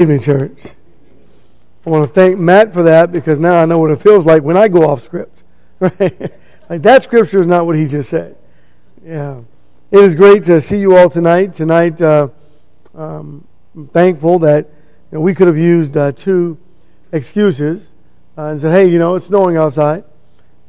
[0.00, 0.58] Evening church.
[1.84, 4.42] I want to thank Matt for that because now I know what it feels like
[4.42, 5.42] when I go off script.
[5.78, 6.32] Right?
[6.70, 8.34] like that scripture is not what he just said.
[9.04, 9.42] Yeah.
[9.90, 11.52] It is great to see you all tonight.
[11.52, 12.28] Tonight, uh,
[12.94, 14.68] um, I'm thankful that
[15.12, 16.56] you know, we could have used uh, two
[17.12, 17.86] excuses
[18.38, 20.04] uh, and said, hey, you know, it's snowing outside,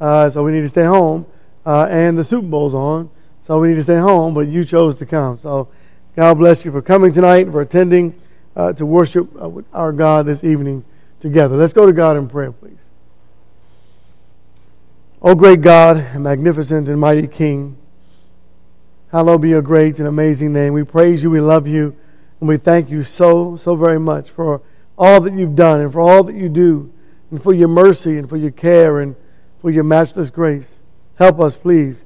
[0.02, 1.26] uh, so we need to stay home,
[1.66, 3.10] uh, and the Super Bowl's on,
[3.48, 5.40] so we need to stay home, but you chose to come.
[5.40, 5.70] So
[6.18, 8.14] God bless you for coming tonight, for attending
[8.56, 10.84] uh, to worship uh, our God this evening
[11.20, 11.56] together.
[11.56, 12.78] Let's go to God in prayer, please.
[15.22, 17.78] O great God, magnificent and mighty King,
[19.12, 20.74] hallowed be your great and amazing name.
[20.74, 21.96] We praise you, we love you,
[22.40, 24.62] and we thank you so, so very much for
[24.98, 26.92] all that you've done and for all that you do,
[27.30, 29.16] and for your mercy and for your care and
[29.62, 30.68] for your matchless grace.
[31.16, 32.04] Help us, please,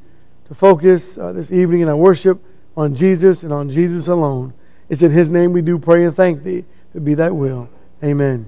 [0.47, 2.43] to focus uh, this evening in our worship
[2.75, 4.53] on Jesus and on Jesus alone.
[4.89, 7.69] It's in His name we do pray and thank Thee to be That will.
[8.03, 8.47] Amen.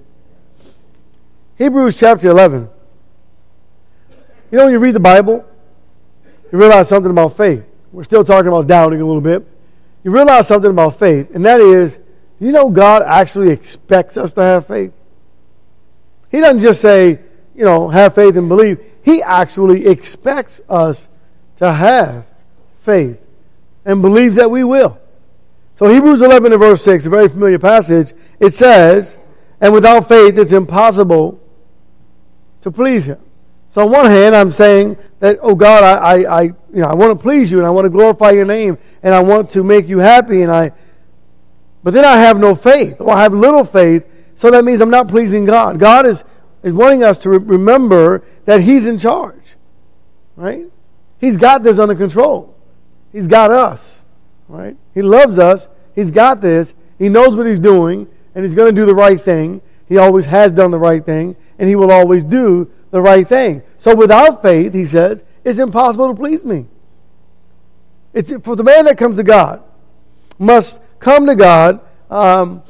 [1.58, 2.70] Hebrews chapter 11.
[4.52, 5.46] You know, when you read the Bible,
[6.52, 7.64] you realize something about faith.
[7.92, 9.46] We're still talking about doubting a little bit.
[10.04, 12.00] You realize something about faith, and that is,
[12.40, 14.94] you know, God actually expects us to have faith.
[16.30, 17.20] He doesn't just say,
[17.56, 18.80] you know, have faith and believe.
[19.04, 21.08] He actually expects us
[21.58, 22.26] to have
[22.84, 23.20] faith
[23.84, 25.00] and believes that we will.
[25.78, 29.16] So Hebrews 11 and verse 6, a very familiar passage, it says,
[29.62, 31.40] And without faith it's impossible
[32.62, 33.20] to please him.
[33.72, 36.96] So on one hand, I'm saying that, oh God, I, I, I, you know, I
[36.96, 39.64] want to please you and I want to glorify your name and I want to
[39.64, 40.72] make you happy and I,
[41.84, 44.04] but then I have no faith or I have little faith,
[44.36, 45.78] so that means I'm not pleasing God.
[45.78, 46.24] God is,
[46.64, 49.56] is wanting us to re- remember that He's in charge,
[50.36, 50.66] right?
[51.20, 52.56] He's got this under control.
[53.12, 53.97] He's got us
[54.48, 54.76] right?
[54.94, 55.68] He loves us.
[55.96, 56.74] He's got this.
[57.00, 59.62] He knows what he's doing, and he's going to do the right thing.
[59.88, 63.62] He always has done the right thing, and he will always do the right thing.
[63.80, 66.66] So without faith, he says, it's impossible to please me.
[68.14, 69.64] It's for the man that comes to God
[70.40, 71.80] must come to God
[72.10, 72.64] um,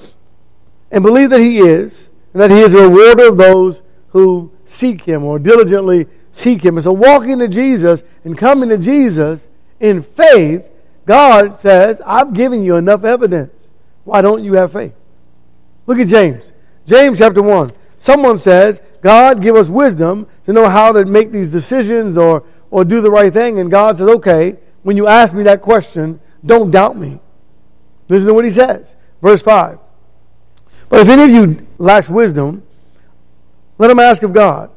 [0.91, 5.01] and believe that he is, and that he is a rewarder of those who seek
[5.01, 6.78] him or diligently seek him.
[6.78, 9.47] And so walking to Jesus and coming to Jesus
[9.80, 10.66] in faith
[11.07, 13.69] God says, I've given you enough evidence.
[14.03, 14.94] Why don't you have faith?
[15.85, 16.51] Look at James.
[16.85, 17.72] James chapter 1.
[18.01, 22.84] Someone says, God, give us wisdom to know how to make these decisions or, or
[22.84, 23.59] do the right thing.
[23.59, 27.19] And God says, okay, when you ask me that question, don't doubt me.
[28.09, 28.94] Listen to what he says.
[29.22, 29.79] Verse 5.
[30.89, 32.63] But if any of you lacks wisdom,
[33.78, 34.69] let him ask of God,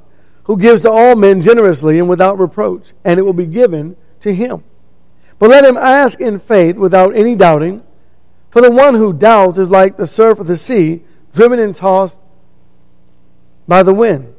[0.44, 4.32] who gives to all men generously and without reproach, and it will be given to
[4.32, 4.62] him.
[5.40, 7.82] But let him ask in faith without any doubting.
[8.50, 11.02] For the one who doubts is like the surf of the sea,
[11.32, 12.18] driven and tossed
[13.66, 14.34] by the wind.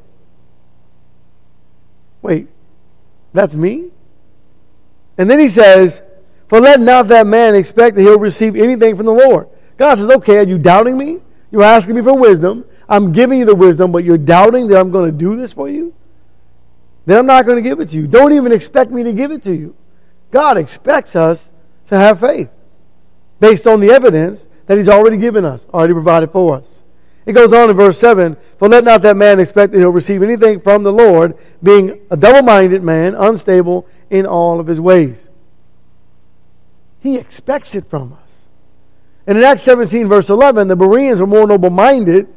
[2.22, 2.47] Wait,
[3.34, 3.90] that's me?
[5.17, 6.03] And then he says,
[6.47, 9.47] For let not that man expect that he'll receive anything from the Lord.
[9.78, 11.17] God says, Okay, are you doubting me?
[11.50, 12.63] You're asking me for wisdom.
[12.88, 15.67] I'm giving you the wisdom, but you're doubting that I'm going to do this for
[15.67, 15.95] you?
[17.07, 18.06] Then I'm not going to give it to you.
[18.06, 19.75] Don't even expect me to give it to you.
[20.31, 21.50] God expects us
[21.88, 22.50] to have faith
[23.40, 26.81] based on the evidence that He's already given us, already provided for us.
[27.25, 30.24] It goes on in verse 7 For let not that man expect that he'll receive
[30.24, 35.28] anything from the Lord, being a double minded man, unstable in all of his ways.
[37.02, 38.20] He expects it from us.
[39.28, 42.28] And in Acts 17, verse 11, the Bereans were more noble minded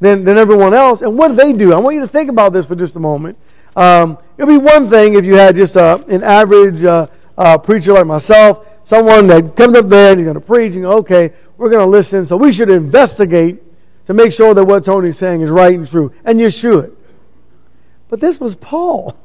[0.00, 1.02] than, than everyone else.
[1.02, 1.72] And what did they do?
[1.72, 3.38] I want you to think about this for just a moment.
[3.76, 7.58] Um, it would be one thing if you had just uh, an average uh, uh,
[7.58, 10.98] preacher like myself, someone that comes up there and he's going to preach, and go,
[10.98, 13.62] okay, we're going to listen, so we should investigate
[14.06, 16.12] to make sure that what Tony's saying is right and true.
[16.24, 16.96] And you should.
[18.08, 19.16] But this was Paul,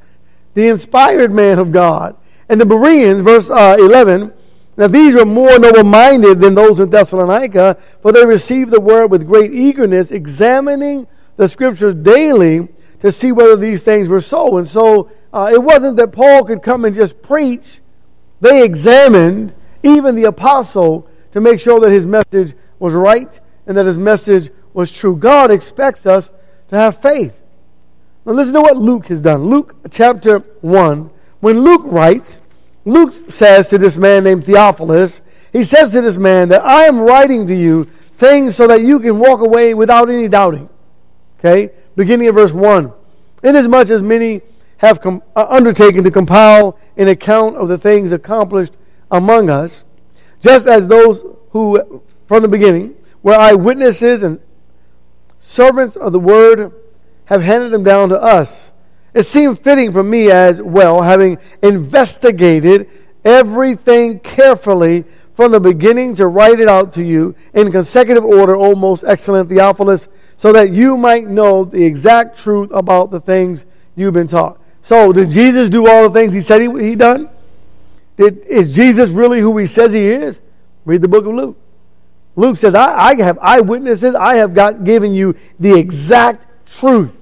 [0.54, 2.16] the inspired man of God.
[2.48, 4.32] And the Bereans, verse uh, 11,
[4.76, 9.10] now these were more noble minded than those in Thessalonica, for they received the word
[9.10, 11.06] with great eagerness, examining
[11.36, 12.68] the scriptures daily
[13.02, 14.58] to see whether these things were so.
[14.58, 17.80] And so uh, it wasn't that Paul could come and just preach.
[18.40, 19.52] They examined
[19.82, 24.50] even the apostle to make sure that his message was right and that his message
[24.72, 25.16] was true.
[25.16, 26.30] God expects us
[26.68, 27.38] to have faith.
[28.24, 29.46] Now listen to what Luke has done.
[29.46, 31.10] Luke chapter 1.
[31.40, 32.38] When Luke writes,
[32.84, 35.22] Luke says to this man named Theophilus,
[35.52, 39.00] he says to this man that I am writing to you things so that you
[39.00, 40.68] can walk away without any doubting.
[41.40, 41.72] Okay?
[41.96, 42.92] Beginning of verse 1.
[43.42, 44.40] Inasmuch as many
[44.78, 48.76] have com- uh, undertaken to compile an account of the things accomplished
[49.10, 49.84] among us,
[50.40, 54.40] just as those who from the beginning were eyewitnesses and
[55.38, 56.72] servants of the word,
[57.26, 58.72] have handed them down to us.
[59.14, 62.88] It seemed fitting for me as well, having investigated
[63.24, 65.04] everything carefully
[65.34, 69.48] from the beginning to write it out to you in consecutive order, O most excellent
[69.48, 70.08] Theophilus,
[70.42, 74.60] so that you might know the exact truth about the things you've been taught.
[74.82, 77.30] So, did Jesus do all the things he said he, he done?
[78.16, 80.40] Did, is Jesus really who he says he is?
[80.84, 81.56] Read the book of Luke.
[82.34, 84.16] Luke says, I, I have eyewitnesses.
[84.16, 87.16] I have got given you the exact truth.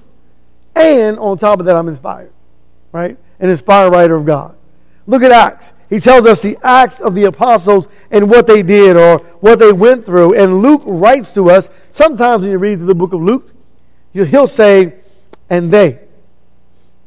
[0.75, 2.33] And on top of that, I'm inspired.
[2.91, 3.19] Right?
[3.39, 4.57] An inspired writer of God.
[5.07, 5.75] Look at Acts.
[5.91, 9.73] He tells us the acts of the apostles and what they did or what they
[9.73, 10.35] went through.
[10.35, 13.51] And Luke writes to us, sometimes when you read the book of Luke,
[14.13, 14.95] he'll say,
[15.49, 15.99] and they.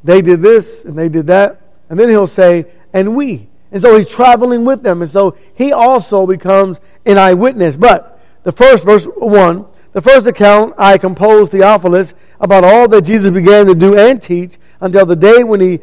[0.04, 1.60] They did this and they did that.
[1.88, 3.48] And then he'll say, and we.
[3.72, 5.02] And so he's traveling with them.
[5.02, 7.76] And so he also becomes an eyewitness.
[7.76, 13.30] But the first, verse 1, the first account I composed Theophilus about all that Jesus
[13.30, 15.80] began to do and teach until the day when he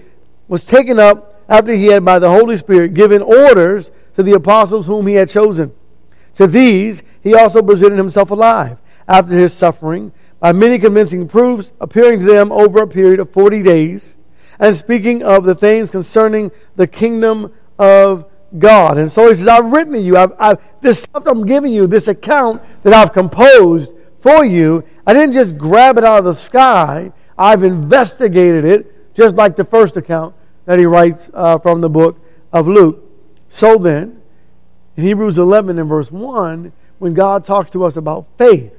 [0.47, 4.85] was taken up after he had by the Holy Spirit given orders to the apostles
[4.85, 5.71] whom he had chosen.
[6.35, 8.77] To these he also presented himself alive
[9.11, 13.61] after his suffering by many convincing proofs, appearing to them over a period of 40
[13.61, 14.15] days,
[14.57, 18.25] and speaking of the things concerning the kingdom of
[18.57, 18.97] God.
[18.97, 21.87] And so he says, I've written to you, I've, I've, this stuff I'm giving you,
[21.87, 26.33] this account that I've composed for you, I didn't just grab it out of the
[26.33, 30.35] sky, I've investigated it, just like the first account
[30.65, 32.17] that he writes uh, from the book
[32.53, 33.03] of Luke.
[33.49, 34.21] So then,
[34.95, 38.73] in Hebrews 11 and verse 1, when God talks to us about faith,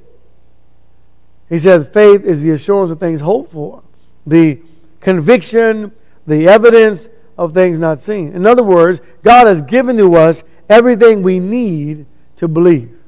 [1.53, 3.83] he says faith is the assurance of things hoped for,
[4.25, 4.59] the
[5.01, 5.91] conviction,
[6.25, 7.07] the evidence
[7.37, 8.33] of things not seen.
[8.33, 12.07] In other words, God has given to us everything we need
[12.37, 12.99] to believe,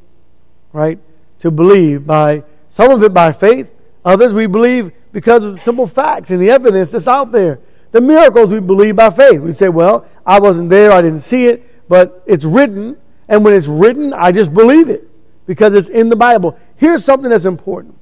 [0.74, 1.00] right?
[1.40, 3.68] To believe by some of it by faith,
[4.06, 7.58] others we believe because of the simple facts and the evidence that's out there.
[7.94, 9.42] The miracles we believe by faith.
[9.42, 12.96] We say, well, I wasn't there, I didn't see it, but it's written,
[13.28, 15.10] and when it's written, I just believe it
[15.48, 16.60] because it's in the Bible.
[16.78, 17.96] Here's something that's important.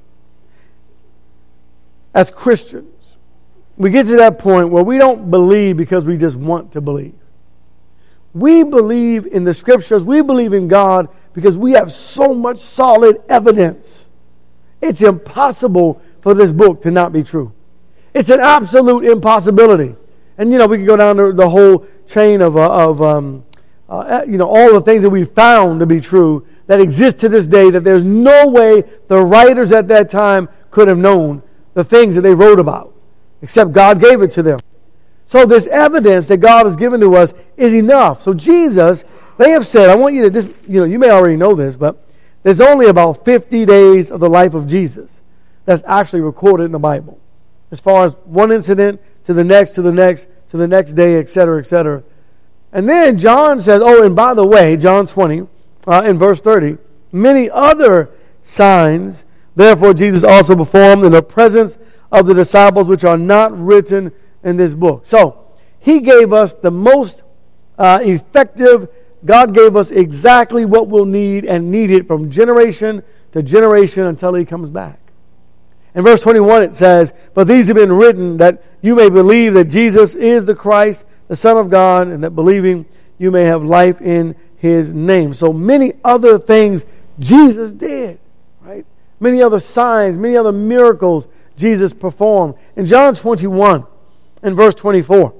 [2.14, 3.16] As Christians,
[3.78, 7.16] we get to that point where we don't believe because we just want to believe.
[8.34, 13.22] We believe in the scriptures, we believe in God because we have so much solid
[13.30, 14.06] evidence.
[14.82, 17.52] It's impossible for this book to not be true.
[18.14, 19.96] It's an absolute impossibility.
[20.38, 23.44] And, you know, we can go down the, whole chain of, uh, of um,
[23.90, 27.30] uh, you know, all the things that we found to be true that exist to
[27.30, 31.44] this day that there's no way the writers at that time could have known
[31.74, 32.94] the things that they wrote about,
[33.42, 34.60] except God gave it to them.
[35.26, 38.24] So this evidence that God has given to us is enough.
[38.24, 39.04] So Jesus,
[39.38, 41.76] they have said, I want you to, this, you know, you may already know this,
[41.76, 42.06] but
[42.44, 45.22] there's only about 50 days of the life of Jesus
[45.66, 47.20] that's actually recorded in the Bible
[47.72, 51.18] as far as one incident to the next, to the next, to the next day,
[51.18, 52.04] etc., etc.
[52.72, 55.48] And then John says, oh, and by the way, John 20,
[55.88, 56.78] uh, in verse 30,
[57.12, 58.12] many other
[58.44, 59.24] signs,
[59.56, 61.78] therefore, Jesus also performed in the presence
[62.12, 64.12] of the disciples, which are not written
[64.44, 65.06] in this book.
[65.06, 65.44] So,
[65.80, 67.24] he gave us the most
[67.78, 68.88] uh, effective,
[69.26, 73.04] God gave us exactly what we'll need and need it from generation
[73.34, 75.00] to generation until he comes back.
[75.96, 79.66] In verse 21, it says, But these have been written that you may believe that
[79.66, 82.86] Jesus is the Christ, the Son of God, and that believing
[83.18, 85.34] you may have life in his name.
[85.34, 86.86] So many other things
[87.20, 88.20] Jesus did?
[89.24, 92.56] Many other signs, many other miracles Jesus performed.
[92.76, 93.86] In John 21,
[94.44, 95.34] in verse 24,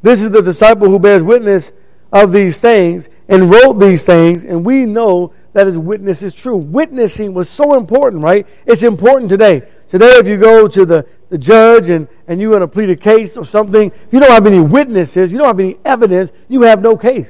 [0.00, 1.70] this is the disciple who bears witness
[2.14, 6.56] of these things and wrote these things, and we know that his witness is true.
[6.56, 8.46] Witnessing was so important, right?
[8.64, 9.68] It's important today.
[9.90, 12.96] Today, if you go to the, the judge and, and you want to plead a
[12.96, 16.80] case or something, you don't have any witnesses, you don't have any evidence, you have
[16.80, 17.28] no case.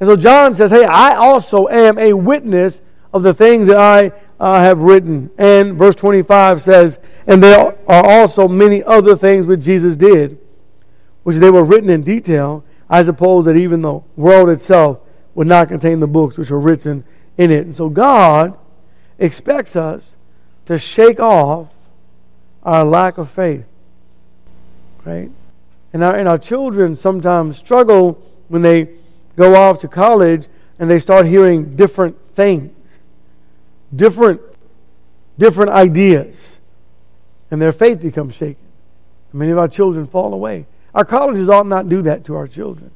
[0.00, 2.80] And so John says, Hey, I also am a witness
[3.14, 5.30] of the things that I uh, have written.
[5.38, 10.36] And verse 25 says, And there are also many other things which Jesus did,
[11.22, 12.64] which they were written in detail.
[12.90, 14.98] I suppose that even the world itself
[15.36, 17.04] would not contain the books which were written
[17.38, 17.64] in it.
[17.64, 18.58] And so God
[19.18, 20.16] expects us
[20.66, 21.68] to shake off
[22.64, 23.64] our lack of faith.
[25.04, 25.30] Right?
[25.92, 28.88] And our, and our children sometimes struggle when they
[29.36, 30.46] go off to college
[30.80, 32.73] and they start hearing different things,
[33.94, 34.40] different,
[35.38, 36.58] different ideas,
[37.50, 38.56] and their faith becomes shaken.
[39.32, 40.66] Many of our children fall away.
[40.94, 42.90] Our colleges ought not do that to our children.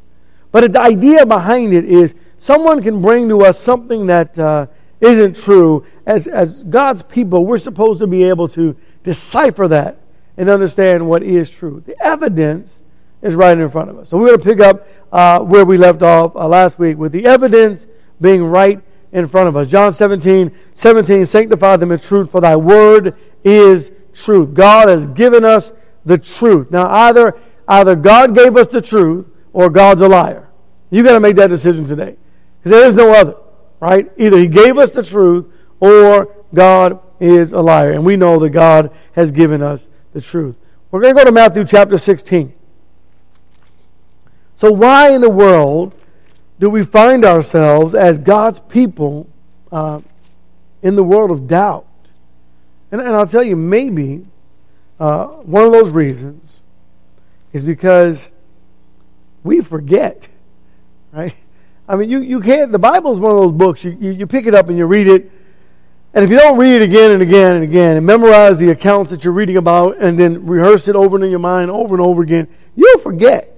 [0.53, 4.67] But the idea behind it is someone can bring to us something that uh,
[5.01, 9.99] isn't true, as, as God's people, we're supposed to be able to decipher that
[10.37, 11.83] and understand what is true.
[11.85, 12.73] The evidence
[13.23, 14.09] is right in front of us.
[14.09, 17.13] So we're going to pick up uh, where we left off uh, last week with
[17.13, 17.87] the evidence
[18.21, 18.81] being right
[19.13, 19.69] in front of us.
[19.69, 24.55] John 17, 17, sanctify them in truth, for thy word is truth.
[24.55, 25.73] God has given us
[26.05, 26.71] the truth.
[26.71, 30.49] Now, either, either God gave us the truth or God's a liar.
[30.91, 32.17] You got to make that decision today.
[32.59, 33.37] Because there is no other,
[33.81, 34.11] right?
[34.17, 35.47] Either He gave us the truth
[35.81, 37.93] or God is a liar.
[37.93, 40.57] And we know that God has given us the truth.
[40.91, 42.55] We're going to go to Matthew chapter 16.
[44.57, 45.95] So, why in the world
[46.59, 49.29] do we find ourselves as God's people
[49.71, 50.01] uh,
[50.83, 51.87] in the world of doubt?
[52.91, 54.27] And, and I'll tell you, maybe
[54.99, 56.61] uh, one of those reasons
[57.53, 58.31] is because
[59.45, 60.29] we forget,
[61.13, 61.35] right?
[61.89, 64.27] I mean, you, you can't, the Bible is one of those books, you, you, you
[64.27, 65.31] pick it up and you read it,
[66.15, 69.11] and if you don't read it again and again and again and memorize the accounts
[69.11, 72.23] that you're reading about and then rehearse it over in your mind over and over
[72.23, 73.58] again, you'll forget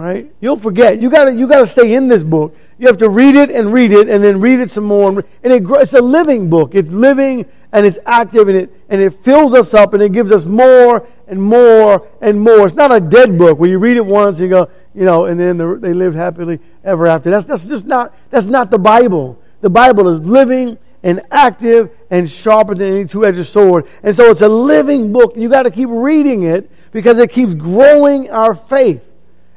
[0.00, 0.32] right?
[0.40, 1.02] You'll forget.
[1.02, 2.56] You got you got to stay in this book.
[2.78, 5.10] You have to read it and read it and then read it some more.
[5.10, 6.74] And it, it's a living book.
[6.74, 10.32] It's living and it's active and it and it fills us up and it gives
[10.32, 12.66] us more and more and more.
[12.66, 15.26] It's not a dead book where you read it once and you go, you know,
[15.26, 17.30] and then the, they lived happily ever after.
[17.30, 19.38] That's that's just not that's not the Bible.
[19.60, 23.86] The Bible is living and active and sharper than any two-edged sword.
[24.02, 25.34] And so it's a living book.
[25.36, 29.04] You got to keep reading it because it keeps growing our faith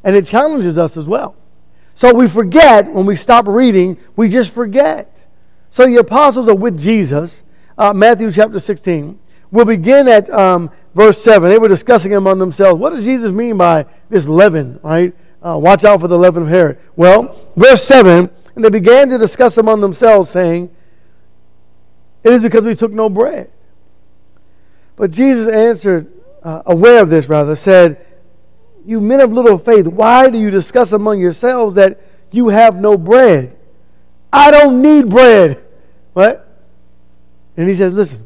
[0.04, 1.36] and it challenges us as well.
[1.96, 5.10] So we forget when we stop reading, we just forget.
[5.72, 7.44] So the apostles are with Jesus,
[7.78, 9.20] uh, Matthew chapter 16.
[9.52, 11.50] We'll begin at um, verse 7.
[11.50, 15.14] They were discussing among themselves, what does Jesus mean by this leaven, right?
[15.42, 16.80] Uh, watch out for the leaven of Herod.
[16.96, 20.70] Well, verse 7, and they began to discuss among themselves, saying,
[22.24, 23.52] It is because we took no bread.
[24.96, 26.12] But Jesus answered,
[26.44, 28.06] uh, aware of this rather, said,
[28.86, 32.00] you men of little faith, why do you discuss among yourselves that
[32.32, 33.56] you have no bread?
[34.32, 35.64] I don't need bread.
[36.14, 36.48] What?
[37.56, 38.26] And he says, Listen,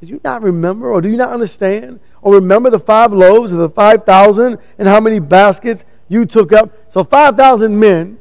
[0.00, 3.58] did you not remember or do you not understand or remember the five loaves of
[3.58, 6.70] the 5,000 and how many baskets you took up?
[6.92, 8.18] So 5,000 men,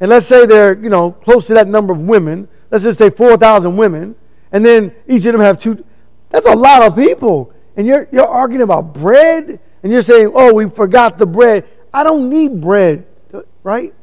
[0.00, 2.48] and let's say they're, you know, close to that number of women.
[2.70, 4.14] Let's just say 4,000 women,
[4.52, 5.84] and then each of them have two.
[6.30, 7.52] That's a lot of people.
[7.76, 9.60] And you're, you're arguing about bread?
[9.82, 11.64] And you're saying, oh, we forgot the bread.
[11.92, 13.06] I don't need bread,
[13.62, 13.94] right?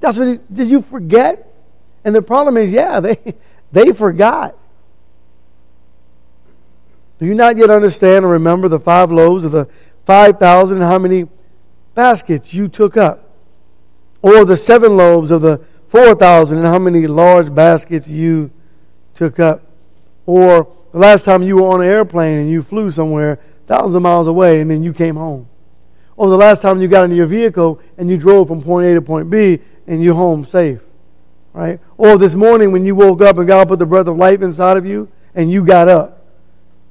[0.00, 1.48] That's what, did you forget?
[2.04, 3.34] And the problem is, yeah, they,
[3.72, 4.56] they forgot.
[7.18, 9.68] Do you not yet understand or remember the five loaves of the
[10.06, 11.28] 5,000 and how many
[11.94, 13.30] baskets you took up?
[14.22, 18.50] Or the seven loaves of the 4,000 and how many large baskets you
[19.14, 19.62] took up?
[20.26, 24.02] Or the last time you were on an airplane and you flew somewhere, thousands of
[24.02, 25.48] miles away and then you came home.
[26.16, 28.94] Or the last time you got into your vehicle and you drove from point A
[28.94, 30.80] to point B and you're home safe.
[31.52, 31.80] Right?
[31.96, 34.76] Or this morning when you woke up and God put the breath of life inside
[34.76, 36.26] of you and you got up.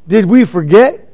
[0.08, 1.08] Did we forget?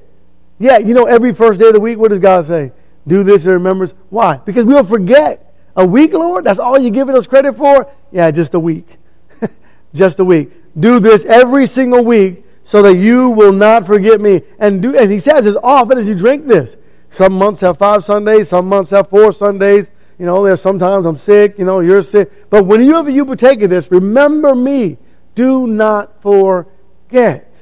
[0.59, 2.71] Yeah, you know, every first day of the week, what does God say?
[3.07, 3.93] Do this in remembrance.
[4.09, 4.37] Why?
[4.37, 5.53] Because we'll forget.
[5.75, 6.43] A week, Lord?
[6.43, 7.89] That's all you're giving us credit for?
[8.11, 8.97] Yeah, just a week.
[9.93, 10.51] just a week.
[10.77, 14.41] Do this every single week so that you will not forget me.
[14.59, 16.75] And do and he says as often as you drink this.
[17.11, 19.89] Some months have five Sundays, some months have four Sundays.
[20.19, 22.49] You know, there's sometimes I'm sick, you know, you're sick.
[22.49, 24.97] But whenever you partake of this, remember me.
[25.35, 27.53] Do not forget.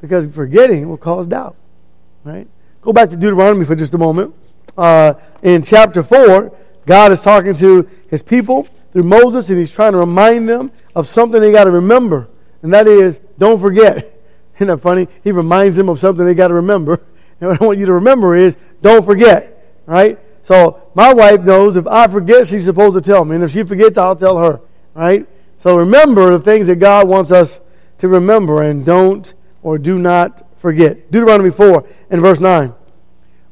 [0.00, 1.56] Because forgetting will cause doubt.
[2.24, 2.46] Right?
[2.82, 4.34] Go back to Deuteronomy for just a moment.
[4.76, 6.54] Uh, in chapter 4,
[6.86, 11.08] God is talking to his people through Moses, and he's trying to remind them of
[11.08, 12.28] something they got to remember.
[12.62, 14.08] And that is, don't forget.
[14.56, 15.08] Isn't that funny?
[15.24, 17.00] He reminds them of something they got to remember.
[17.40, 20.16] And what I want you to remember is don't forget, right?
[20.44, 23.34] So my wife knows if I forget, she's supposed to tell me.
[23.34, 24.60] And if she forgets, I'll tell her,
[24.94, 25.26] right?
[25.58, 27.58] So remember the things that God wants us
[27.98, 31.10] to remember and don't or do not forget.
[31.10, 32.72] Deuteronomy 4 and verse 9.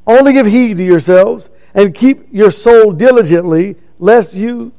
[0.07, 4.71] Only give heed to yourselves and keep your soul diligently, lest you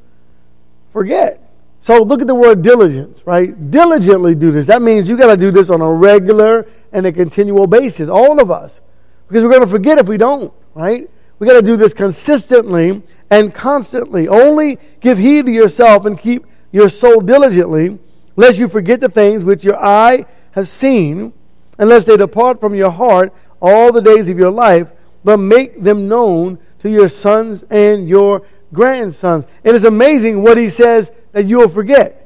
[0.91, 1.42] forget.
[1.83, 3.71] So look at the word diligence, right?
[3.71, 4.67] Diligently do this.
[4.69, 8.41] That means you got to do this on a regular and a continual basis, all
[8.41, 8.81] of us.
[9.27, 11.11] Because we're going to forget if we don't, right?
[11.41, 14.29] We got to do this consistently and constantly.
[14.29, 17.99] Only give heed to yourself and keep your soul diligently,
[18.37, 21.33] lest you forget the things which your eye has seen,
[21.79, 24.89] unless they depart from your heart all the days of your life,
[25.25, 29.47] but make them known to your sons and your grandsons.
[29.65, 32.19] It is amazing what he says that you'll forget.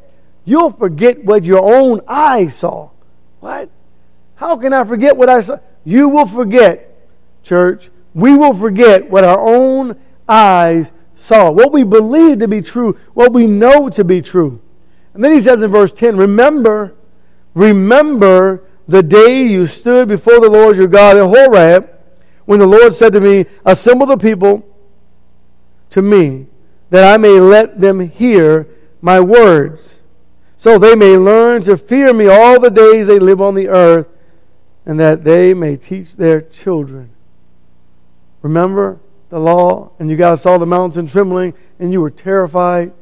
[0.45, 2.91] you'll forget what your own eyes saw.
[3.41, 3.69] What?
[4.37, 5.59] How can I forget what I saw?
[5.85, 6.97] You will forget,
[7.43, 7.91] church.
[8.15, 9.97] We will forget what our own
[10.29, 14.61] eyes saw, what we believe to be true, what we know to be true.
[15.15, 16.95] And then he says in verse 10 Remember,
[17.55, 21.91] remember the day you stood before the Lord your God at Horeb,
[22.45, 24.67] when the Lord said to me, Assemble the people
[25.91, 26.47] to me,
[26.91, 28.69] that I may let them hear
[29.01, 29.97] my words,
[30.57, 34.09] so they may learn to fear me all the days they live on the earth,
[34.85, 37.11] and that they may teach their children.
[38.43, 38.99] Remember
[39.31, 42.93] the law, and you guys saw the mountain trembling, and you were terrified.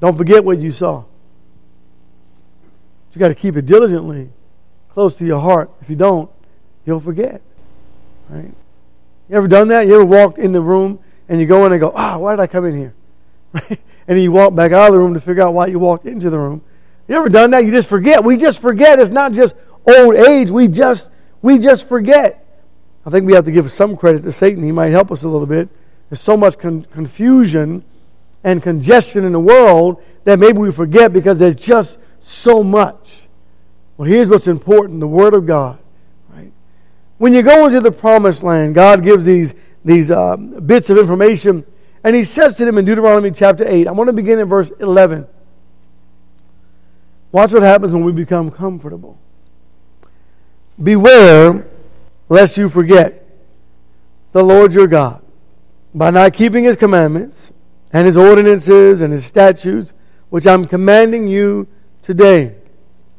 [0.00, 1.04] Don't forget what you saw.
[3.14, 4.30] You got to keep it diligently
[4.90, 5.70] close to your heart.
[5.80, 6.30] If you don't,
[6.86, 7.40] you'll forget.
[8.28, 8.52] Right?
[9.28, 9.86] You ever done that?
[9.86, 12.40] You ever walked in the room and you go in and go, ah, why did
[12.40, 12.94] I come in here?
[13.52, 13.80] Right?
[14.08, 16.28] And you walk back out of the room to figure out why you walked into
[16.28, 16.60] the room.
[17.06, 17.64] You ever done that?
[17.64, 18.24] You just forget.
[18.24, 18.98] We just forget.
[18.98, 19.54] It's not just
[19.86, 20.50] old age.
[20.50, 21.08] We just
[21.40, 22.44] we just forget.
[23.06, 24.62] I think we have to give some credit to Satan.
[24.62, 25.68] He might help us a little bit.
[26.08, 27.84] There's so much con- confusion
[28.44, 33.22] and congestion in the world that maybe we forget because there's just so much.
[33.96, 35.78] Well, here's what's important the Word of God.
[36.30, 36.52] Right?
[37.18, 39.54] When you go into the promised land, God gives these,
[39.84, 41.64] these uh, bits of information,
[42.04, 44.70] and He says to them in Deuteronomy chapter 8, I want to begin in verse
[44.80, 45.26] 11.
[47.30, 49.18] Watch what happens when we become comfortable.
[50.82, 51.66] Beware
[52.28, 53.26] lest you forget
[54.32, 55.22] the Lord your God
[55.94, 57.52] by not keeping his commandments
[57.92, 59.92] and his ordinances and his statutes,
[60.30, 61.68] which I'm commanding you
[62.02, 62.54] today.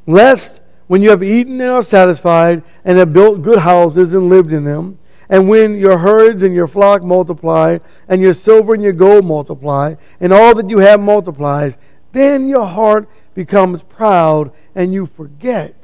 [0.05, 4.51] Lest when you have eaten and are satisfied and have built good houses and lived
[4.51, 4.97] in them,
[5.29, 9.95] and when your herds and your flock multiply, and your silver and your gold multiply,
[10.19, 11.77] and all that you have multiplies,
[12.11, 15.75] then your heart becomes proud and you forget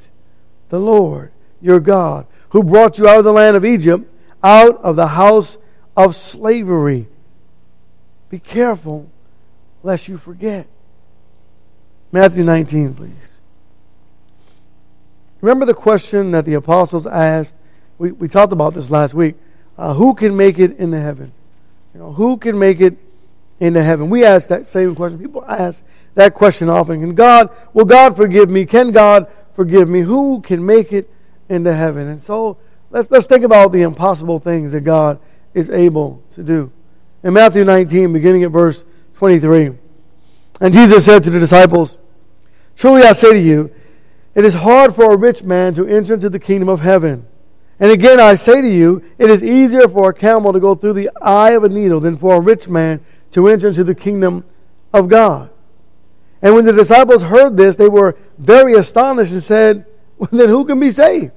[0.68, 4.04] the Lord your God, who brought you out of the land of Egypt,
[4.42, 5.58] out of the house
[5.96, 7.06] of slavery.
[8.30, 9.10] Be careful
[9.82, 10.66] lest you forget.
[12.12, 13.12] Matthew 19, please.
[15.40, 17.56] Remember the question that the apostles asked?
[18.00, 19.34] We, we talked about this last week.
[19.76, 21.32] Uh, who can make it into heaven?
[21.92, 22.96] You know, who can make it
[23.60, 24.08] into heaven?
[24.08, 25.18] We ask that same question.
[25.18, 25.82] People ask
[26.14, 27.00] that question often.
[27.00, 28.64] Can God, will God forgive me?
[28.64, 30.00] Can God forgive me?
[30.00, 31.10] Who can make it
[31.50, 32.08] into heaven?
[32.08, 32.56] And so
[32.88, 35.18] let's, let's think about the impossible things that God
[35.52, 36.72] is able to do.
[37.22, 38.82] In Matthew 19, beginning at verse
[39.16, 39.72] 23,
[40.62, 41.98] and Jesus said to the disciples,
[42.78, 43.70] Truly I say to you,
[44.34, 47.26] it is hard for a rich man to enter into the kingdom of heaven.
[47.80, 50.92] And again I say to you, it is easier for a camel to go through
[50.92, 53.00] the eye of a needle than for a rich man
[53.32, 54.44] to enter into the kingdom
[54.92, 55.50] of God.
[56.42, 59.86] And when the disciples heard this, they were very astonished and said,
[60.18, 61.32] well, Then who can be saved?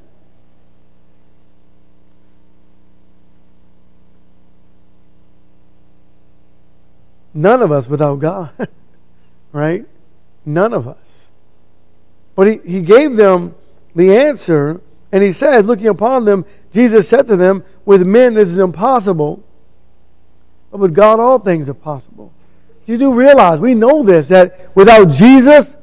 [7.34, 8.52] None of us without God,
[9.52, 9.86] right?
[10.46, 11.26] None of us.
[12.36, 13.56] But he, he gave them
[13.96, 14.82] the answer,
[15.14, 19.44] and he says, looking upon them, Jesus said to them, With men this is impossible,
[20.72, 22.34] but with God all things are possible.
[22.88, 25.76] You do realize, we know this, that without Jesus,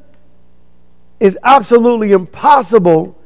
[1.20, 3.16] it's absolutely impossible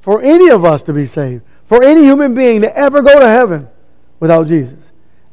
[0.00, 3.26] for any of us to be saved, for any human being to ever go to
[3.26, 3.66] heaven
[4.20, 4.78] without Jesus.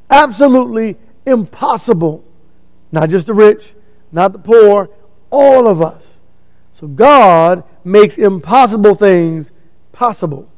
[0.10, 2.26] Absolutely impossible.
[2.92, 3.76] Not just the rich,
[4.12, 4.90] not the poor,
[5.30, 6.04] all of us.
[6.80, 9.52] So God makes impossible things
[9.96, 10.50] possible.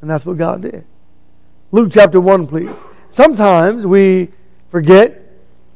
[0.00, 0.84] And that's what God did.
[1.72, 2.74] Luke chapter 1, please.
[3.10, 4.28] Sometimes we
[4.70, 5.20] forget,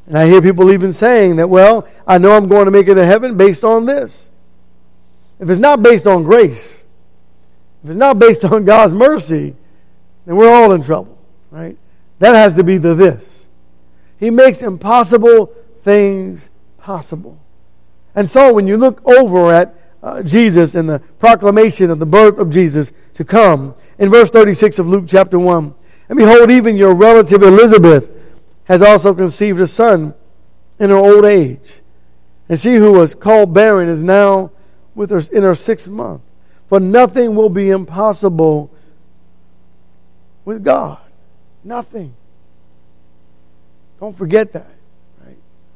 [0.06, 2.94] and I hear people even saying that, well, I know I'm going to make it
[2.94, 4.28] to heaven based on this.
[5.40, 6.82] If it's not based on grace,
[7.82, 9.54] if it's not based on God's mercy,
[10.24, 11.18] then we're all in trouble,
[11.50, 11.76] right?
[12.20, 13.44] That has to be the this.
[14.20, 15.46] He makes impossible
[15.82, 17.38] things possible.
[18.14, 22.38] And so when you look over at uh, Jesus and the proclamation of the birth
[22.38, 25.74] of Jesus to come, in verse 36 of Luke chapter 1,
[26.08, 28.10] and behold, even your relative Elizabeth
[28.64, 30.14] has also conceived a son
[30.78, 31.80] in her old age.
[32.48, 34.50] And she who was called barren is now
[34.94, 36.22] with her in her sixth month.
[36.68, 38.70] For nothing will be impossible
[40.44, 40.98] with God.
[41.64, 42.14] Nothing.
[44.00, 44.70] Don't forget that.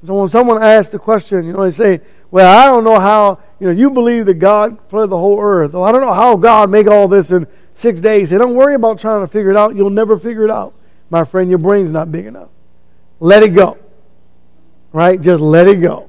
[0.05, 3.39] So when someone asks the question, you know, they say, well, I don't know how,
[3.61, 5.73] you know, you believe that God flooded the whole earth.
[5.73, 8.31] Well, I don't know how God make all this in six days.
[8.31, 9.75] Say, don't worry about trying to figure it out.
[9.75, 10.75] You'll never figure it out.
[11.09, 12.49] My friend, your brain's not big enough.
[13.21, 13.79] Let it go.
[14.93, 15.21] Right?
[15.21, 16.09] Just let it go.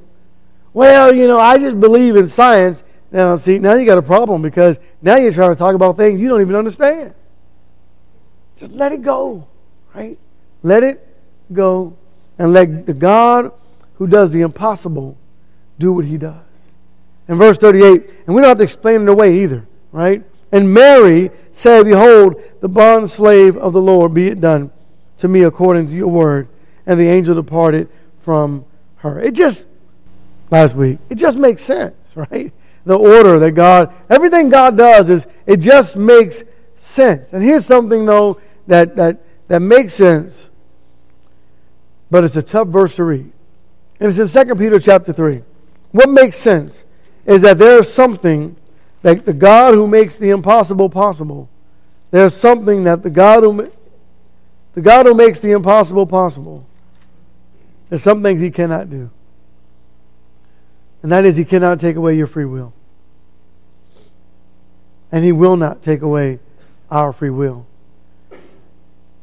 [0.73, 2.83] Well, you know, I just believe in science.
[3.11, 6.19] Now, see, now you got a problem because now you're trying to talk about things
[6.19, 7.13] you don't even understand.
[8.59, 9.47] Just let it go,
[9.93, 10.17] right?
[10.63, 11.07] Let it
[11.53, 11.95] go
[12.37, 13.51] and let the God
[13.97, 15.17] who does the impossible
[15.79, 16.35] do what he does.
[17.27, 20.23] In verse 38, and we don't have to explain it away either, right?
[20.51, 24.71] And Mary said, Behold, the bond slave of the Lord, be it done
[25.17, 26.47] to me according to your word.
[26.85, 27.89] And the angel departed
[28.21, 28.65] from
[28.97, 29.19] her.
[29.19, 29.65] It just,
[30.49, 32.53] last week, it just makes sense, right?
[32.85, 36.43] The order that God, everything God does is, it just makes
[36.77, 37.33] sense.
[37.33, 39.17] And here's something, though, that, that,
[39.49, 40.49] that makes sense,
[42.09, 43.31] but it's a tough verse to read.
[43.99, 45.41] And it's in 2 Peter chapter 3.
[45.91, 46.83] What makes sense
[47.25, 48.55] is that there is something
[49.01, 51.49] that the God who makes the impossible possible,
[52.11, 53.71] there's something that the God who
[54.73, 56.63] the God who makes the impossible possible,
[57.89, 59.09] there's some things he cannot do.
[61.01, 62.73] And that is he cannot take away your free will.
[65.11, 66.37] And he will not take away
[66.91, 67.65] our free will.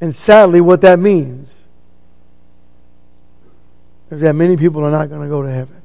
[0.01, 1.51] And sadly, what that means
[4.11, 5.83] is that many people are not going to go to heaven.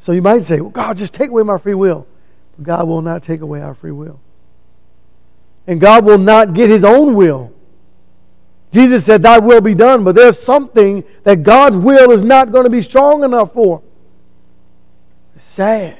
[0.00, 2.06] So you might say, well, God, just take away my free will.
[2.56, 4.20] But God will not take away our free will.
[5.66, 7.52] And God will not get his own will.
[8.72, 12.64] Jesus said, Thy will be done, but there's something that God's will is not going
[12.64, 13.82] to be strong enough for.
[15.36, 15.98] It's sad.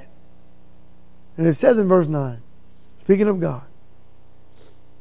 [1.37, 2.39] And it says in verse 9,
[3.01, 3.63] speaking of God,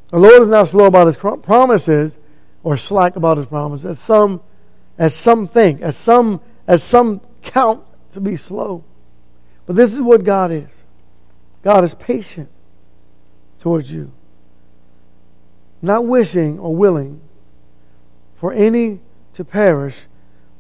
[0.10, 2.16] the Lord is not slow about his promises
[2.64, 4.42] or slack about his promises, as some,
[4.98, 8.84] as some think, as some, as some count to be slow.
[9.66, 10.84] But this is what God is
[11.64, 12.50] God is patient
[13.60, 14.12] towards you,
[15.82, 17.22] not wishing or willing
[18.38, 19.00] for any
[19.36, 20.02] to perish,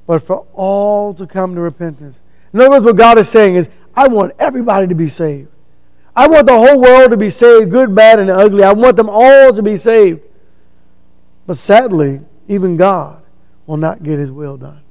[0.05, 2.19] but for all to come to repentance.
[2.53, 5.49] In other words, what God is saying is, I want everybody to be saved.
[6.15, 8.63] I want the whole world to be saved, good, bad, and ugly.
[8.63, 10.21] I want them all to be saved.
[11.47, 13.21] But sadly, even God
[13.65, 14.81] will not get his will done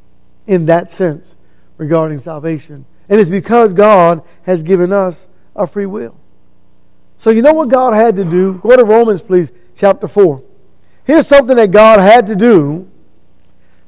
[0.46, 1.34] in that sense
[1.76, 2.84] regarding salvation.
[3.08, 6.14] And it's because God has given us a free will.
[7.18, 8.54] So you know what God had to do?
[8.62, 10.42] Go to Romans, please, chapter 4.
[11.04, 12.88] Here's something that God had to do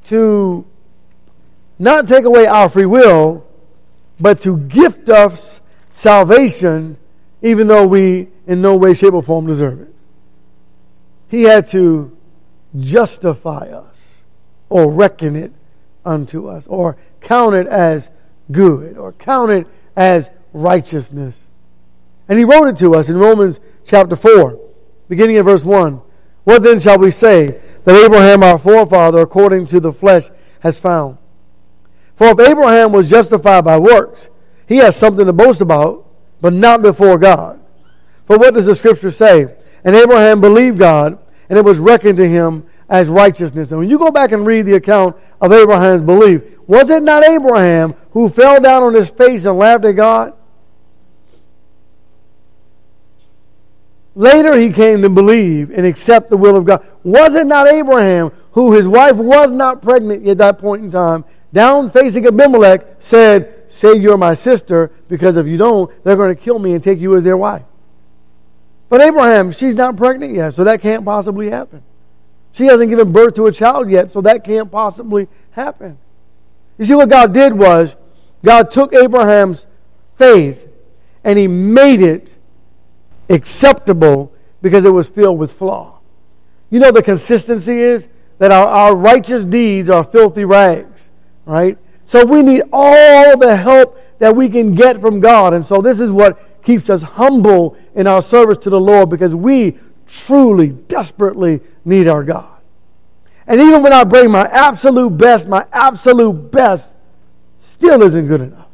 [0.06, 0.66] to
[1.78, 3.46] not take away our free will,
[4.20, 6.98] but to gift us salvation,
[7.42, 9.94] even though we in no way, shape, or form deserve it.
[11.28, 12.16] He had to
[12.78, 13.96] justify us,
[14.68, 15.52] or reckon it
[16.04, 18.08] unto us, or count it as
[18.50, 21.36] good or count it as righteousness.
[22.28, 24.58] And he wrote it to us in Romans chapter 4,
[25.08, 26.00] beginning at verse 1.
[26.44, 30.28] What then shall we say that Abraham, our forefather, according to the flesh,
[30.60, 31.18] has found?
[32.16, 34.28] For if Abraham was justified by works,
[34.66, 36.06] he has something to boast about,
[36.40, 37.60] but not before God.
[38.26, 39.54] For what does the scripture say?
[39.84, 43.70] And Abraham believed God, and it was reckoned to him as righteousness.
[43.70, 47.24] And when you go back and read the account of Abraham's belief, was it not
[47.24, 50.34] Abraham who fell down on his face and laughed at God?
[54.14, 56.86] Later he came to believe and accept the will of God.
[57.02, 61.24] Was it not Abraham who his wife was not pregnant at that point in time,
[61.52, 66.40] down facing Abimelech, said, Say you're my sister, because if you don't, they're going to
[66.40, 67.62] kill me and take you as their wife.
[68.92, 71.82] But Abraham, she's not pregnant yet, so that can't possibly happen.
[72.52, 75.96] She hasn't given birth to a child yet, so that can't possibly happen.
[76.76, 77.96] You see, what God did was,
[78.44, 79.64] God took Abraham's
[80.18, 80.68] faith
[81.24, 82.34] and he made it
[83.30, 85.98] acceptable because it was filled with flaw.
[86.68, 91.08] You know, the consistency is that our, our righteous deeds are filthy rags,
[91.46, 91.78] right?
[92.06, 95.54] So we need all the help that we can get from God.
[95.54, 99.34] And so this is what keeps us humble in our service to the Lord because
[99.34, 102.48] we truly, desperately need our God.
[103.46, 106.90] And even when I bring my absolute best, my absolute best
[107.62, 108.68] still isn't good enough.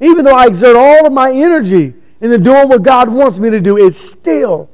[0.00, 3.60] Even though I exert all of my energy into doing what God wants me to
[3.60, 4.70] do, it still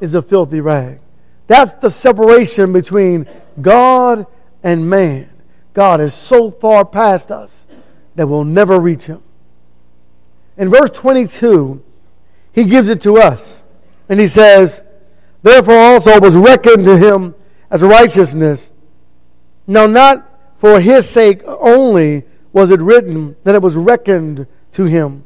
[0.00, 0.98] is a filthy rag.
[1.46, 3.26] That's the separation between
[3.60, 4.26] God
[4.62, 5.28] and man.
[5.74, 7.64] God is so far past us
[8.14, 9.22] that we'll never reach him.
[10.60, 11.82] In verse 22,
[12.52, 13.62] he gives it to us.
[14.10, 14.82] And he says,
[15.42, 17.34] Therefore also was reckoned to him
[17.70, 18.70] as righteousness.
[19.66, 25.24] Now, not for his sake only was it written that it was reckoned to him,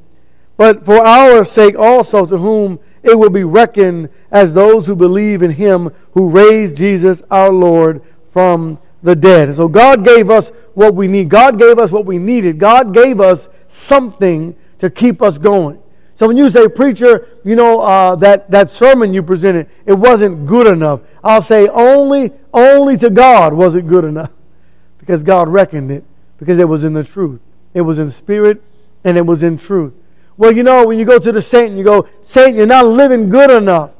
[0.57, 5.42] but for our sake also, to whom it will be reckoned as those who believe
[5.42, 9.57] in him who raised Jesus our Lord from the dead.
[9.57, 11.29] So God gave us what we need.
[11.29, 12.61] God gave us what we needed.
[12.61, 15.83] God gave us something to keep us going.
[16.16, 20.47] So when you say, preacher, you know, uh, that, that sermon you presented, it wasn't
[20.47, 21.01] good enough.
[21.25, 24.31] I'll say only, only to God was it good enough.
[24.99, 26.03] Because God reckoned it.
[26.38, 27.38] Because it was in the truth.
[27.75, 28.62] It was in spirit
[29.05, 29.92] and it was in truth.
[30.38, 32.87] Well, you know, when you go to the saint and you go, Saint, you're not
[32.87, 33.90] living good enough.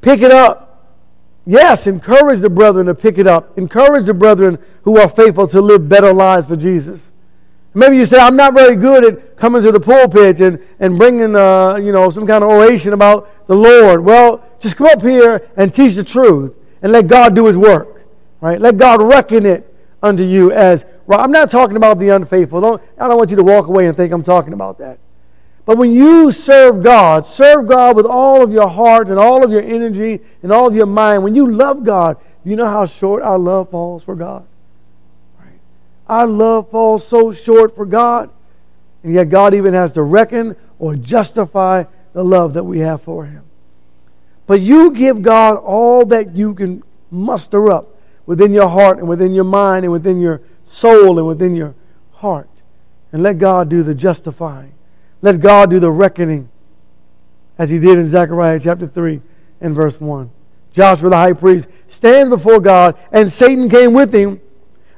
[0.00, 0.86] Pick it up.
[1.44, 3.58] Yes, encourage the brethren to pick it up.
[3.58, 7.09] Encourage the brethren who are faithful to live better lives for Jesus.
[7.72, 11.36] Maybe you say, I'm not very good at coming to the pulpit and, and bringing,
[11.36, 14.04] uh, you know, some kind of oration about the Lord.
[14.04, 18.02] Well, just come up here and teach the truth and let God do his work.
[18.40, 18.60] Right?
[18.60, 22.60] Let God reckon it unto you as, I'm not talking about the unfaithful.
[22.60, 24.98] Don't, I don't want you to walk away and think I'm talking about that.
[25.64, 29.52] But when you serve God, serve God with all of your heart and all of
[29.52, 33.22] your energy and all of your mind, when you love God, you know how short
[33.22, 34.46] our love falls for God?
[36.10, 38.30] Our love falls so short for God,
[39.04, 43.26] and yet God even has to reckon or justify the love that we have for
[43.26, 43.44] Him.
[44.48, 47.94] But you give God all that you can muster up
[48.26, 51.76] within your heart and within your mind and within your soul and within your
[52.14, 52.50] heart.
[53.12, 54.72] And let God do the justifying.
[55.22, 56.48] Let God do the reckoning
[57.56, 59.20] as he did in Zechariah chapter 3
[59.60, 60.28] and verse 1.
[60.72, 64.40] Joshua the high priest stands before God, and Satan came with him.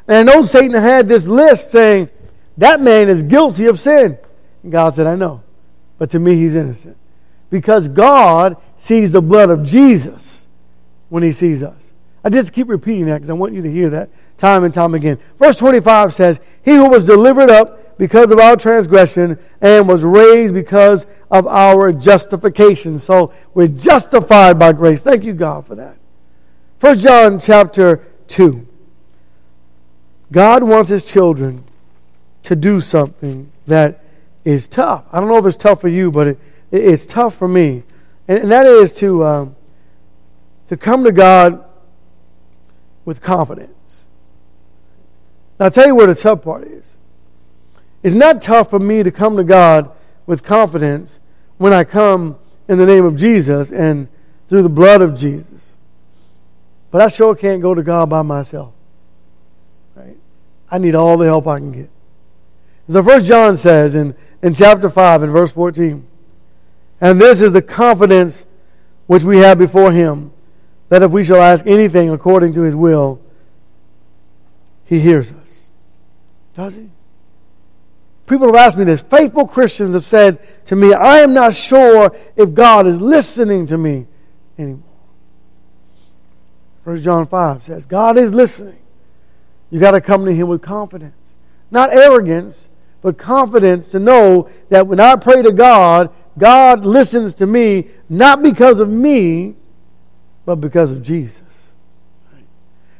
[0.08, 2.10] And I know Satan had this list saying,
[2.58, 4.18] That man is guilty of sin.
[4.62, 5.42] And God said, I know.
[5.98, 6.96] But to me, he's innocent.
[7.50, 10.44] Because God sees the blood of Jesus
[11.08, 11.76] when he sees us.
[12.24, 14.94] I just keep repeating that because I want you to hear that time and time
[14.94, 15.18] again.
[15.38, 20.54] Verse 25 says, He who was delivered up because of our transgression and was raised
[20.54, 22.98] because of our justification.
[22.98, 25.02] So we're justified by grace.
[25.02, 25.96] Thank you, God, for that.
[26.78, 28.66] First John chapter 2.
[30.32, 31.62] God wants his children
[32.44, 34.02] to do something that
[34.44, 35.04] is tough.
[35.12, 36.38] I don't know if it's tough for you, but it,
[36.72, 37.84] it's tough for me.
[38.26, 39.56] And, and that is to, um,
[40.68, 41.62] to come to God
[43.04, 43.70] with confidence.
[45.60, 46.96] Now, I'll tell you where the tough part is.
[48.02, 49.90] It's not tough for me to come to God
[50.26, 51.18] with confidence
[51.58, 52.36] when I come
[52.68, 54.08] in the name of Jesus and
[54.48, 55.46] through the blood of Jesus.
[56.90, 58.72] But I sure can't go to God by myself.
[60.72, 61.90] I need all the help I can get.
[62.88, 66.04] So First John says in, in chapter 5 and verse 14,
[67.00, 68.46] And this is the confidence
[69.06, 70.32] which we have before him,
[70.88, 73.20] that if we shall ask anything according to his will,
[74.86, 75.48] he hears us.
[76.56, 76.88] Does he?
[78.26, 79.02] People have asked me this.
[79.02, 83.76] Faithful Christians have said to me, I am not sure if God is listening to
[83.76, 84.06] me
[84.58, 84.82] anymore.
[86.82, 88.81] First John 5 says, God is listening.
[89.72, 91.16] You got to come to Him with confidence.
[91.70, 92.58] Not arrogance,
[93.00, 98.42] but confidence to know that when I pray to God, God listens to me not
[98.42, 99.56] because of me,
[100.44, 101.40] but because of Jesus.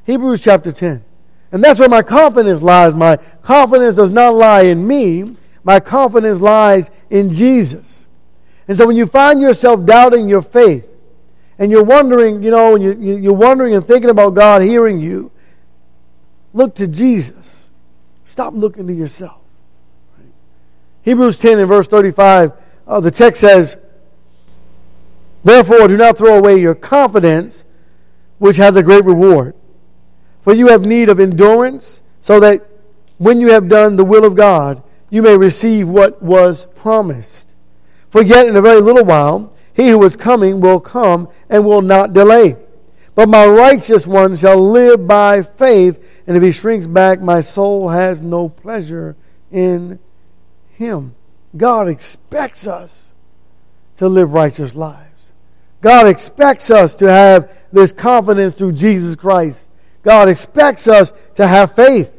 [0.07, 1.05] Hebrews chapter 10.
[1.53, 2.95] And that's where my confidence lies.
[2.95, 8.07] My confidence does not lie in me, my confidence lies in Jesus.
[8.67, 10.89] And so when you find yourself doubting your faith,
[11.59, 15.31] and you're wondering, you know, and you, are wondering and thinking about God hearing you,
[16.53, 17.69] look to Jesus.
[18.27, 19.39] Stop looking to yourself.
[21.03, 22.53] Hebrews 10 and verse 35,
[22.87, 23.77] uh, the text says,
[25.45, 27.65] Therefore, do not throw away your confidence,
[28.39, 29.55] which has a great reward.
[30.43, 32.67] For you have need of endurance, so that
[33.19, 37.49] when you have done the will of God, you may receive what was promised.
[38.11, 41.83] For yet in a very little while, he who is coming will come and will
[41.83, 42.57] not delay.
[43.15, 47.89] But my righteous one shall live by faith, and if he shrinks back, my soul
[47.89, 49.17] has no pleasure
[49.51, 49.99] in
[50.77, 51.15] him.
[51.57, 53.07] God expects us
[53.99, 55.09] to live righteous lives.
[55.81, 59.65] God expects us to have this confidence through Jesus Christ.
[60.03, 62.13] God expects us to have faith.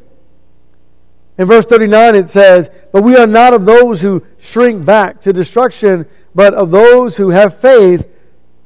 [1.38, 5.32] In verse 39 it says, But we are not of those who shrink back to
[5.32, 8.06] destruction, but of those who have faith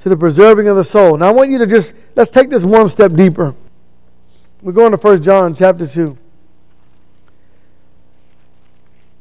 [0.01, 1.17] to the preserving of the soul.
[1.17, 3.55] Now I want you to just, let's take this one step deeper.
[4.61, 6.17] We're going to 1 John chapter 2.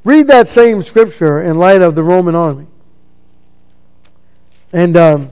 [0.03, 2.65] Read that same scripture in light of the Roman army.
[4.73, 5.31] And um,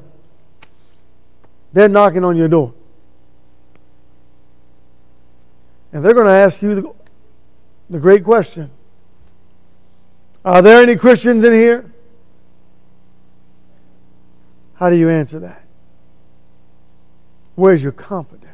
[1.74, 2.74] they're knocking on your door.
[5.92, 6.94] And they're going to ask you the,
[7.90, 8.70] the great question
[10.44, 11.90] Are there any Christians in here?
[14.76, 15.64] How do you answer that?
[17.56, 18.46] Where's your confidence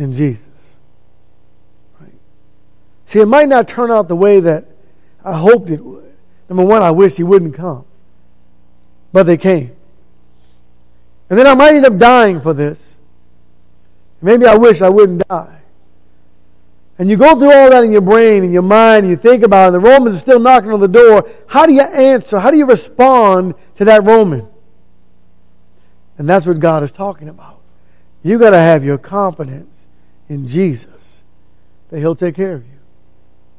[0.00, 0.44] in Jesus.
[2.00, 2.12] Right?
[3.06, 4.64] See, it might not turn out the way that
[5.24, 6.12] I hoped it would.
[6.48, 7.84] Number one, I wish he wouldn't come.
[9.12, 9.74] But they came.
[11.28, 12.94] And then I might end up dying for this.
[14.20, 15.60] Maybe I wish I wouldn't die.
[16.98, 19.42] And you go through all that in your brain and your mind, and you think
[19.42, 21.30] about it, and the Romans are still knocking on the door.
[21.46, 22.38] How do you answer?
[22.38, 24.46] How do you respond to that Roman?
[26.18, 27.60] And that's what God is talking about.
[28.22, 29.74] You got to have your confidence
[30.30, 30.86] in Jesus
[31.90, 32.78] that He'll take care of you.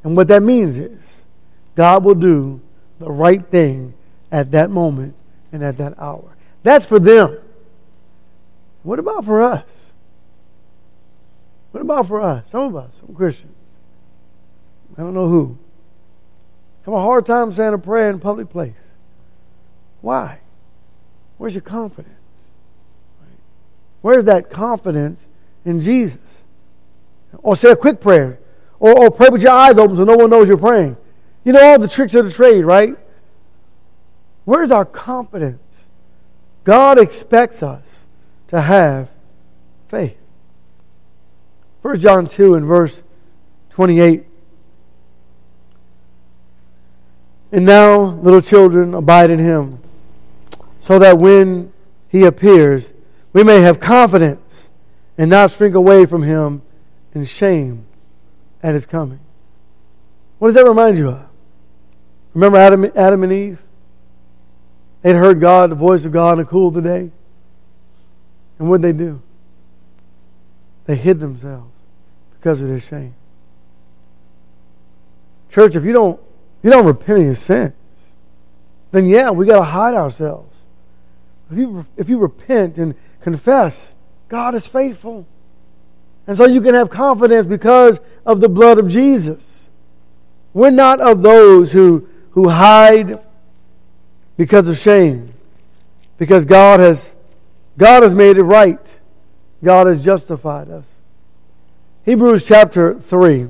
[0.03, 1.21] And what that means is
[1.75, 2.61] God will do
[2.97, 3.93] the right thing
[4.31, 5.13] at that moment
[5.51, 6.35] and at that hour.
[6.63, 7.37] That's for them.
[8.83, 9.65] What about for us?
[11.71, 12.45] What about for us?
[12.49, 13.55] Some of us, some Christians.
[14.97, 15.57] I don't know who.
[16.85, 18.73] Have a hard time saying a prayer in a public place.
[20.01, 20.39] Why?
[21.37, 22.15] Where's your confidence?
[24.01, 25.25] Where's that confidence
[25.63, 26.17] in Jesus?
[27.37, 28.39] Or say a quick prayer.
[28.79, 30.97] Or, or pray with your eyes open so no one knows you're praying.
[31.43, 32.95] You know all the tricks of the trade, right?
[34.45, 35.61] Where's our confidence?
[36.63, 38.03] God expects us
[38.49, 39.09] to have
[39.87, 40.17] faith.
[41.81, 43.01] 1 John 2 and verse
[43.71, 44.23] 28.
[47.51, 49.79] And now, little children, abide in him,
[50.79, 51.71] so that when
[52.09, 52.85] he appears,
[53.33, 54.69] we may have confidence
[55.17, 56.61] and not shrink away from him
[57.13, 57.85] in shame
[58.63, 59.19] at his coming.
[60.39, 61.25] What does that remind you of?
[62.33, 63.59] Remember Adam, Adam and Eve?
[65.01, 67.11] They'd heard God, the voice of God, in the cool of the day.
[68.59, 69.21] And what did they do?
[70.85, 71.71] They hid themselves
[72.37, 73.15] because of their shame.
[75.51, 76.19] Church, if you don't
[76.59, 77.73] if you don't repent of your sins,
[78.91, 80.55] then yeah, we got to hide ourselves.
[81.51, 83.93] If you if you repent and confess,
[84.29, 85.25] God is faithful.
[86.27, 89.41] And so you can have confidence because of the blood of Jesus.
[90.53, 93.19] We're not of those who, who hide
[94.37, 95.33] because of shame.
[96.17, 97.13] Because God has
[97.77, 98.99] God has made it right.
[99.63, 100.85] God has justified us.
[102.05, 103.47] Hebrews chapter 3.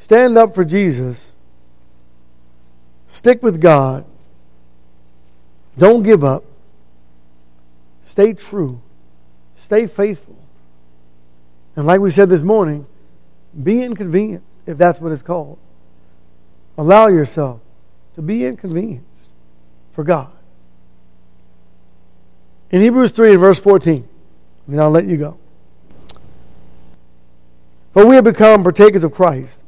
[0.00, 1.32] Stand up for Jesus.
[3.08, 4.04] Stick with God.
[5.76, 6.44] Don't give up.
[8.04, 8.80] Stay true.
[9.68, 10.34] Stay faithful.
[11.76, 12.86] And like we said this morning,
[13.62, 15.58] be inconvenienced, if that's what it's called.
[16.78, 17.60] Allow yourself
[18.14, 19.04] to be inconvenienced
[19.92, 20.30] for God.
[22.70, 24.08] In Hebrews 3 and verse 14,
[24.68, 25.36] and I'll let you go.
[27.92, 29.60] For we have become partakers of Christ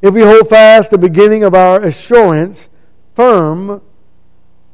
[0.00, 2.70] if we hold fast the beginning of our assurance
[3.14, 3.82] firm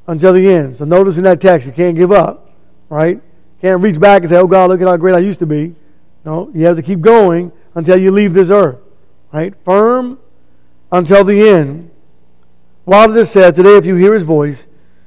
[0.06, 0.76] until the end.
[0.76, 2.52] So notice in that text, you can't give up,
[2.88, 3.20] right?
[3.60, 5.74] Can't reach back and say, oh God, look at how great I used to be.
[6.24, 8.78] No, you have to keep going until you leave this earth,
[9.32, 9.54] right?
[9.64, 10.18] Firm
[10.92, 11.90] until the end.
[12.88, 14.66] Is said, today if you hear his voice,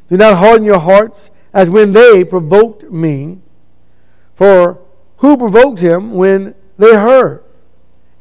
[0.09, 3.39] do not harden your hearts as when they provoked me.
[4.35, 4.79] For
[5.17, 7.43] who provoked him when they heard?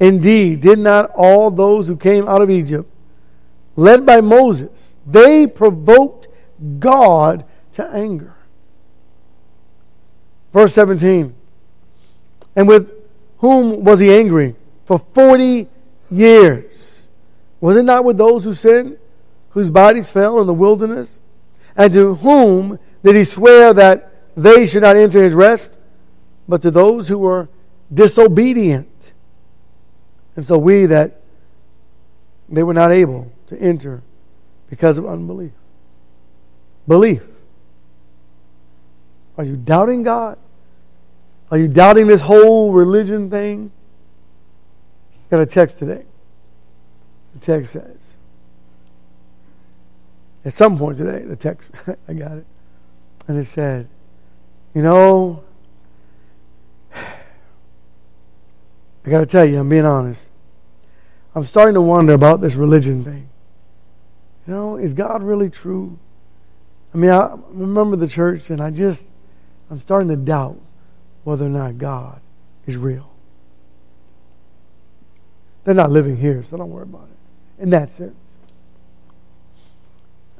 [0.00, 2.88] Indeed, did not all those who came out of Egypt,
[3.74, 4.70] led by Moses,
[5.06, 6.28] they provoked
[6.78, 8.34] God to anger?
[10.58, 11.32] Verse 17.
[12.56, 12.90] And with
[13.36, 14.56] whom was he angry?
[14.86, 15.68] For 40
[16.10, 17.04] years.
[17.60, 18.98] Was it not with those who sinned,
[19.50, 21.10] whose bodies fell in the wilderness?
[21.76, 25.76] And to whom did he swear that they should not enter his rest?
[26.48, 27.48] But to those who were
[27.94, 29.12] disobedient.
[30.34, 31.20] And so we that
[32.48, 34.02] they were not able to enter
[34.68, 35.52] because of unbelief.
[36.88, 37.22] Belief.
[39.36, 40.36] Are you doubting God?
[41.50, 43.72] Are you doubting this whole religion thing?
[45.30, 46.04] Got a text today.
[47.34, 47.96] The text says,
[50.44, 51.70] at some point today, the text,
[52.08, 52.46] I got it.
[53.26, 53.88] And it said,
[54.74, 55.42] you know,
[56.94, 60.24] I got to tell you, I'm being honest.
[61.34, 63.28] I'm starting to wonder about this religion thing.
[64.46, 65.98] You know, is God really true?
[66.94, 69.06] I mean, I remember the church, and I just,
[69.70, 70.58] I'm starting to doubt
[71.28, 72.22] whether or not God
[72.66, 73.10] is real.
[75.64, 78.16] They're not living here, so don't worry about it in that sense.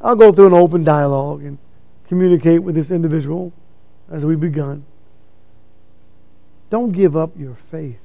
[0.00, 1.58] I'll go through an open dialogue and
[2.06, 3.52] communicate with this individual
[4.10, 4.86] as we've begun.
[6.70, 8.00] Don't give up your faith.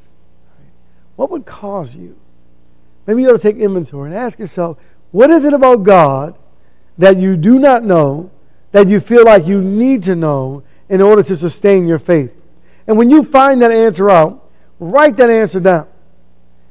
[1.16, 2.18] What would cause you?
[3.08, 4.78] Maybe you ought to take inventory and ask yourself,
[5.12, 6.36] what is it about God
[6.98, 8.30] that you do not know,
[8.74, 12.42] that you feel like you need to know in order to sustain your faith?
[12.88, 14.44] And when you find that answer out,
[14.80, 15.88] write that answer down.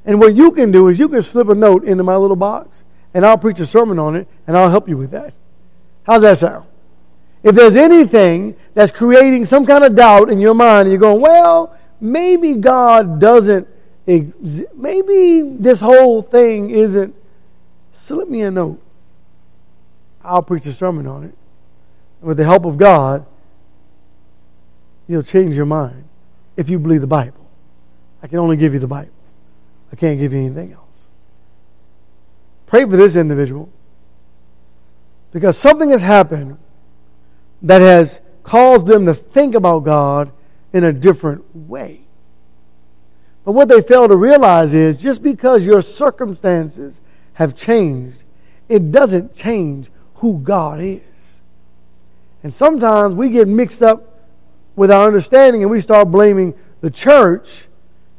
[0.04, 2.82] And what you can do is you can slip a note into my little box,
[3.14, 5.32] and I'll preach a sermon on it, and I'll help you with that.
[6.04, 6.66] How's that sound?
[7.42, 11.20] If there's anything that's creating some kind of doubt in your mind, and you're going,
[11.20, 13.68] well, maybe God doesn't,
[14.06, 17.14] maybe this whole thing isn't,
[17.94, 18.80] slip me a note.
[20.24, 21.34] I'll preach a sermon on it.
[22.20, 23.24] With the help of God,
[25.08, 26.04] you'll change your mind
[26.56, 27.48] if you believe the Bible.
[28.22, 29.10] I can only give you the Bible.
[29.92, 30.82] I can't give you anything else.
[32.66, 33.68] Pray for this individual
[35.32, 36.58] because something has happened
[37.62, 40.30] that has caused them to think about God
[40.72, 42.00] in a different way.
[43.44, 47.00] But what they fail to realize is just because your circumstances
[47.34, 48.18] have changed,
[48.68, 51.00] it doesn't change who God is.
[52.42, 54.11] And sometimes we get mixed up
[54.76, 57.66] with our understanding and we start blaming the church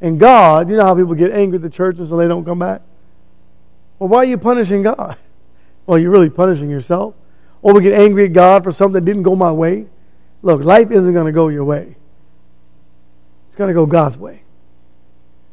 [0.01, 0.70] and God.
[0.70, 2.82] You know how people get angry at the church and so they don't come back?
[3.99, 5.18] Well, why are you punishing God?
[5.86, 7.14] Well, you're really punishing yourself.
[7.62, 9.88] Or we get angry at God for something that didn't go my way.
[10.41, 11.97] Look, life isn't going to go your way.
[13.47, 14.43] It's going to go God's way.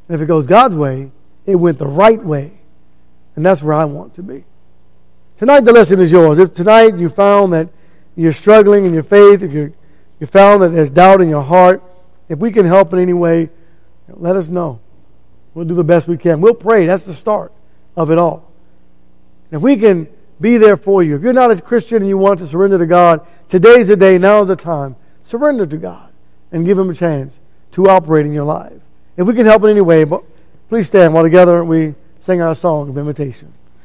[0.08, 1.10] And if it goes God's way,
[1.46, 2.52] it went the right way.
[3.34, 4.44] And that's where I want to be.
[5.36, 6.38] Tonight, the lesson is yours.
[6.38, 7.68] If tonight you found that
[8.14, 9.72] you're struggling in your faith, if you're,
[10.20, 11.82] you found that there's doubt in your heart,
[12.28, 13.48] if we can help in any way,
[14.08, 14.80] let us know.
[15.54, 16.40] We'll do the best we can.
[16.40, 16.86] We'll pray.
[16.86, 17.52] That's the start
[17.96, 18.52] of it all.
[19.50, 20.06] And if we can
[20.40, 21.16] be there for you.
[21.16, 24.16] If you're not a Christian and you want to surrender to God, today's the day,
[24.16, 24.96] now is the time.
[25.24, 26.08] Surrender to God
[26.50, 27.34] and give Him a chance
[27.72, 28.80] to operate in your life.
[29.16, 30.04] If we can help in any way,
[30.68, 33.52] please stand while together we sing our song of invitation.